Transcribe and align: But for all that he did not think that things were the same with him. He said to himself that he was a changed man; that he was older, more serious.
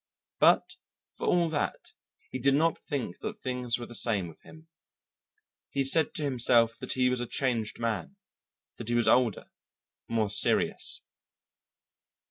But 0.39 0.77
for 1.11 1.27
all 1.27 1.47
that 1.49 1.93
he 2.31 2.39
did 2.39 2.55
not 2.55 2.79
think 2.79 3.19
that 3.19 3.37
things 3.37 3.77
were 3.77 3.85
the 3.85 3.93
same 3.93 4.27
with 4.27 4.41
him. 4.41 4.67
He 5.69 5.83
said 5.83 6.15
to 6.15 6.23
himself 6.23 6.75
that 6.79 6.93
he 6.93 7.07
was 7.07 7.21
a 7.21 7.27
changed 7.27 7.77
man; 7.77 8.15
that 8.77 8.87
he 8.89 8.95
was 8.95 9.07
older, 9.07 9.51
more 10.07 10.31
serious. 10.31 11.01